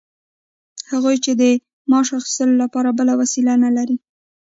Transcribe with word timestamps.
هغوی 0.91 1.15
چې 1.25 1.31
د 1.39 1.41
معاش 1.89 2.07
اخیستلو 2.19 2.55
لپاره 2.63 2.89
بله 2.99 3.13
وسیله 3.21 3.53
نلري 3.65 3.97